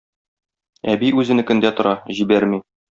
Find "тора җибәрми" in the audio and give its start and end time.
1.83-2.65